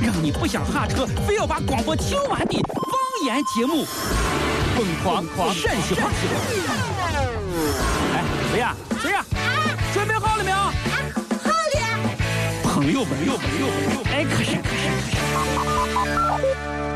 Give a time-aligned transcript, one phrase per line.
[0.00, 2.92] 让你不想下车，非要把广播听完的方
[3.24, 3.84] 言节目
[4.76, 6.08] 《疯狂狂陕西话》。
[8.14, 8.74] 哎，谁呀？
[9.00, 9.24] 谁呀？
[9.92, 10.56] 准备好了没有？
[10.56, 10.70] 好
[11.50, 11.80] 了，
[12.62, 14.84] 朋友们，朋友们，朋友们，哎，可是，可是，
[15.94, 16.00] 可
[16.40, 16.93] 是。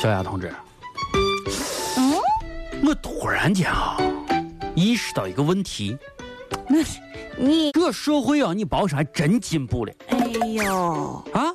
[0.00, 0.50] 小雅同志，
[1.98, 2.14] 嗯，
[2.82, 3.98] 我突然间啊，
[4.74, 5.94] 意识到一个问题：
[6.70, 6.78] 那
[7.36, 10.16] 你，这社会啊，你别说还真进步了哎
[10.64, 11.52] 呦，啊！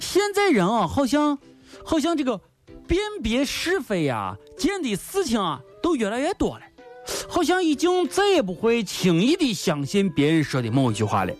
[0.00, 1.38] 现在人啊，好像，
[1.84, 2.40] 好像这个
[2.88, 6.62] 辨别是非呀、见的事情啊，都越来越多了，
[7.28, 11.32] 好像已经再也不会轻易的相信别人说的某一句话了。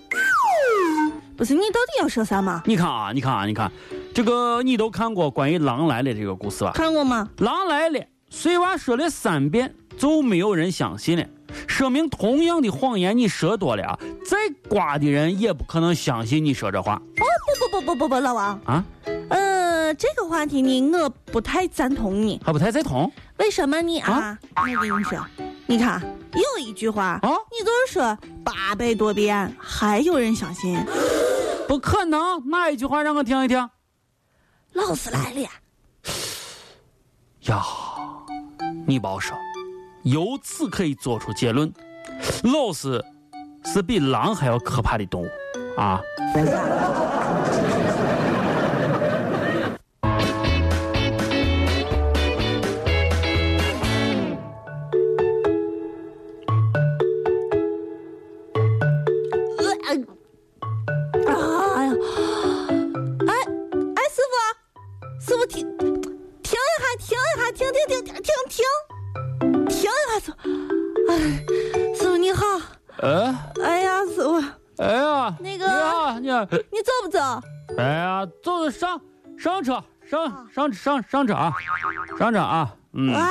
[1.37, 2.63] 不是你到底要说啥嘛？
[2.65, 3.73] 你看啊，你看啊，你看，
[4.15, 6.71] 这个你都看过关于狼来了这个故事吧？
[6.73, 7.29] 看过吗？
[7.39, 11.27] 狼来了，碎娃说了三遍，就没有人相信了。
[11.67, 14.37] 说明同样的谎言你说多了啊，再
[14.69, 17.25] 瓜的人也不可能相信你说这话哦
[17.71, 18.85] 不不不不不不，老王，啊，
[19.31, 22.41] 呃，这个话题呢，我不太赞同你。
[22.45, 24.01] 还不太赞同为什么呢？
[24.01, 25.19] 啊啊，我跟你说，
[25.67, 26.01] 你看
[26.35, 27.31] 有一句话，啊？
[27.51, 30.79] 你就是说八百多遍还有人相信，
[31.67, 33.69] 不可能，哪一句话让我听一听？
[34.75, 35.49] 老师来了。
[37.43, 37.63] 呀，
[38.87, 39.37] 你别说，
[40.03, 41.73] 由此可以做出结论，
[42.43, 43.03] 老师
[43.65, 45.29] 是比狼还要可怕的动物
[45.79, 46.01] 啊！
[71.25, 72.45] 师傅你好，
[72.99, 74.43] 呃，哎呀，师傅，
[74.77, 76.45] 哎呀，那个你好，你好。
[76.45, 77.19] 你走不走？
[77.79, 79.01] 哎呀，走上
[79.39, 81.55] 上车，上上上上车啊，
[82.19, 83.23] 上车啊，嗯，哎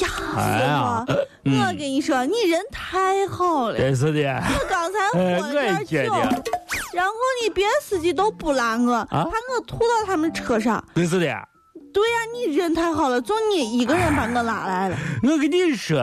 [0.00, 3.76] 呀，师傅，嗯我跟你说，你人太好了。
[3.76, 4.20] 真是的，
[4.60, 6.42] 我刚才喝哎了点酒得，
[6.92, 7.12] 然后
[7.42, 10.82] 你，别的司机都不拦我，怕我吐到他们车上。
[10.94, 11.26] 真是的。
[11.92, 14.96] 对呀、你人太好了，就你一个人把我拉来了。
[15.22, 15.98] 我跟你说，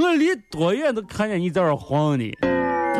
[0.00, 2.30] 我离多远都看见你在这晃呢。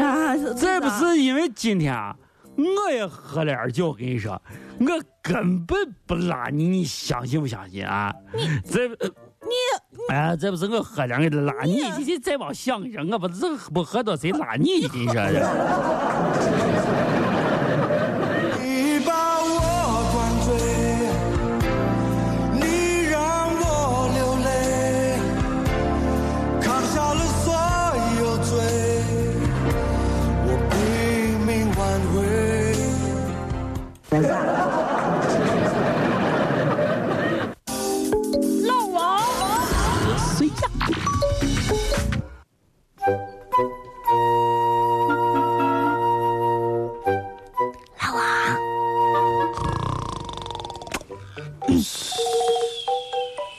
[0.00, 2.16] 啊，是这不是因为今天啊，
[2.56, 4.41] 我也喝了点酒，跟你说，
[4.81, 4.86] 我
[5.22, 8.12] 根本不拉你，你相信不相信啊？
[8.70, 14.88] 这不你哎，这不是我喝点给拉你，你这再往想着，我不是不喝多谁拉你的？
[14.88, 15.41] 跟你说这。
[34.10, 34.16] 老
[38.94, 39.20] 王，
[40.16, 40.54] 谁呀？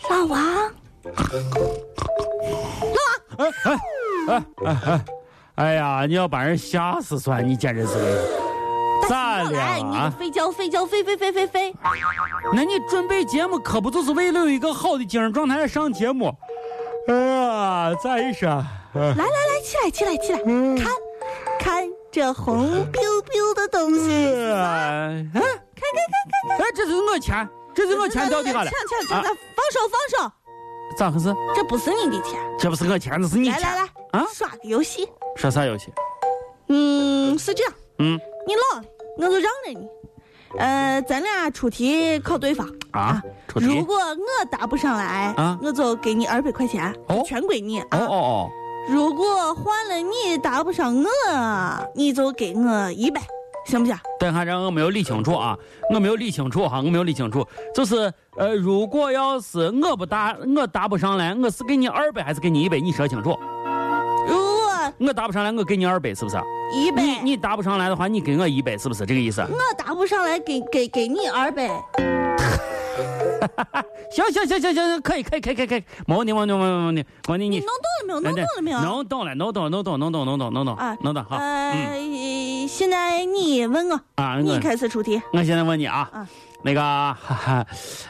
[0.10, 0.34] 老王，老王，
[3.38, 3.40] 哎
[4.26, 5.06] 哎哎！
[5.56, 7.94] 哎呀，你要把人吓死算，你简直是
[9.10, 10.14] 个咋了来，你啊？
[10.18, 11.76] 飞叫飞叫飞飞飞飞飞，
[12.54, 16.34] 那你准备节目可不就是为了有一个好的精神状态上节目？
[17.08, 18.48] 哎呀，咋一说？
[18.94, 20.92] 来来来，起来起来起来，嗯看，
[21.60, 26.02] 看这红 biu biu 的东西，哎，看看看
[26.50, 29.20] 看看，哎，这是我钱，这是我钱掉地下了抢抢抢！
[29.20, 30.32] 啊放手放手，
[30.98, 31.34] 咋回事？
[31.56, 32.40] 这不是你的钱。
[32.60, 34.28] 这不是我钱，这是你钱来来来，啊？
[34.34, 35.08] 耍个游戏。
[35.36, 35.94] 耍啥游戏？
[36.68, 38.86] 嗯，是这样，嗯你老了，
[39.20, 39.88] 我就让着你。
[40.58, 43.68] 呃，咱俩出题考对方啊，出题。
[43.68, 47.88] 如果我答不上来，啊我就给你二百块钱，哦全归你啊。
[47.92, 48.50] 哦哦哦，
[48.90, 51.08] 如果换了你答不上我，
[51.96, 53.22] 你就给我一百，
[53.68, 53.96] 行不行？
[54.20, 55.56] 等下让我没有理清楚啊，
[55.94, 57.46] 我没有理清楚哈，我没有理清楚，
[57.76, 62.80] 就是呃，如果要是我不答，我答不上来，我是给你二百还是给你一百？
[62.80, 63.38] 你说清楚。
[65.00, 66.38] 我答不上来，我给你二百，是不是？
[66.74, 69.42] 一百，你你答不上来的话，你给我一百，是不是这个意思？
[69.50, 71.68] 我答不上来，给给给你二百。
[74.12, 78.22] 行行行行行，可以可以可以可以可以，没问题没问题没问题没问题，你你弄懂了没有？
[78.22, 78.80] 弄懂了没有？
[78.82, 85.22] 弄懂了，弄懂了，弄懂，弄懂，弄懂，弄懂，啊弄懂，好，嗯呃，现在你问我，啊，你开始出题。
[85.32, 86.28] 我现在问你啊啊，
[86.64, 87.66] 那个，哈哈，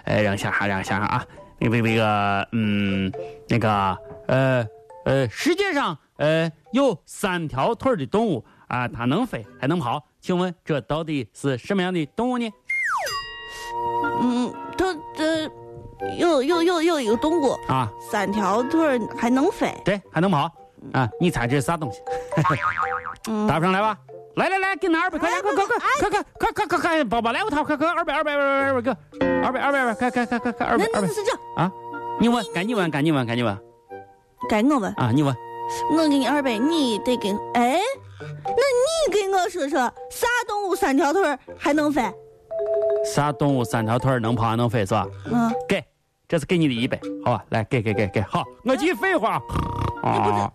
[0.05, 1.23] 呃，让我想哈，让我想想啊，
[1.59, 3.11] 那个那个，嗯，
[3.47, 3.97] 那个，
[4.27, 4.65] 呃
[5.05, 12.47] 呃，世界上呃有三条腿儿的动物啊，它能飞还能跑，请问这到底是什么样的动物呢？
[14.21, 15.43] 嗯，它这
[16.17, 19.73] 有有有有一个动物，啊，三条腿儿还能飞。
[19.83, 20.51] 对，还能跑
[20.93, 21.99] 啊，你猜这是啥东西？
[23.27, 23.97] 嗯答不上来吧？
[24.35, 28.97] 来来来，给拿二百块钱，快快快快快快快快快，宝宝来我掏，快快二百二百二百二百个，
[29.43, 31.71] 二百二百二百，快快快快快二百二百那那是这样，啊！
[32.19, 33.57] 你问，赶紧问，赶紧问，赶紧问
[34.49, 35.11] 该我问，啊！
[35.13, 35.35] 你问，
[35.91, 37.31] 我给你二百，你得给。
[37.53, 37.79] 哎，
[38.19, 39.79] 那你给我说说，
[40.09, 42.01] 啥动物三条腿儿还能飞？
[43.05, 45.07] 啥动物三条腿儿能跑还能飞是吧？
[45.31, 45.83] 嗯，给，
[46.27, 47.43] 这是给你的一百，好吧？
[47.49, 49.41] 来，给给给给，好，我继续废话。
[50.03, 50.51] 啊，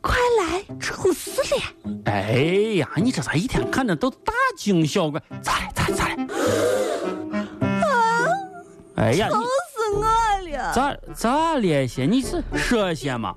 [0.00, 1.92] 快来出事了！
[2.06, 2.32] 哎
[2.76, 5.20] 呀，你这咋一天看着都大惊小怪？
[5.42, 5.68] 咋了？
[5.74, 5.96] 咋了？
[5.96, 6.26] 咋了？
[7.60, 8.28] 啊
[8.96, 10.02] 哎呀，愁死我
[10.50, 10.72] 了！
[10.72, 12.06] 咋咋了些？
[12.06, 13.34] 你是说些嘛？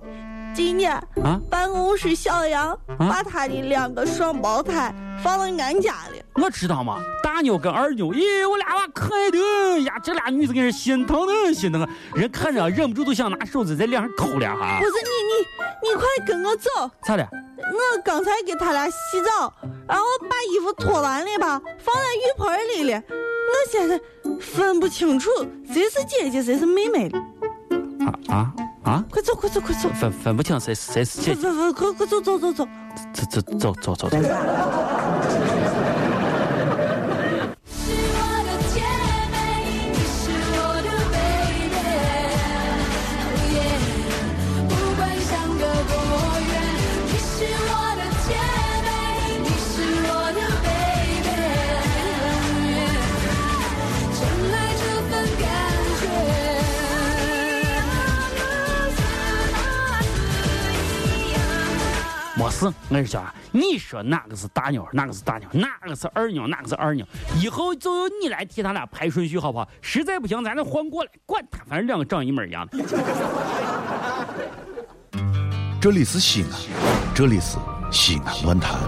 [0.54, 0.92] 今天
[1.24, 4.94] 啊办公室小杨把他的两个双胞胎
[5.24, 6.22] 放到俺家里。
[6.36, 9.38] 我知道嘛，大妞跟二妞，咦，我俩娃可爱的
[9.84, 14.86] 呀，这俩女子给人心疼的心疼啊，人看着忍不住都想拿手指在脸上抠两下不。
[14.86, 15.46] 是你你
[15.84, 16.70] 你快跟我走！
[17.04, 17.28] 咋了？
[17.58, 19.54] 我刚才给他俩洗澡，
[19.88, 23.02] 然后把衣服脱完了吧，放在浴盆里了。
[23.10, 24.00] 我现在
[24.40, 25.30] 分不清楚
[25.72, 27.20] 谁是姐姐谁是妹妹了。
[28.06, 29.06] 啊啊啊！
[29.12, 29.90] 快走快走快走！
[29.90, 32.68] 分分不清谁谁是姐姐快，快快快走走走走！
[33.14, 34.18] 走走走走走走。
[62.68, 62.76] 是。
[62.90, 67.06] 我跟你说啊，你说哪个是大鸟，哪个是大鸟，哪个是二鸟，哪个是二鸟，
[67.42, 69.68] 以后就由你来替他俩排顺序，好不好？
[69.82, 72.78] 实在不行，咱再换过来，管他，反正两个长一模一样的。
[75.82, 76.50] 这里是西安，
[77.16, 77.58] 这里是
[77.92, 78.80] 西安论坛。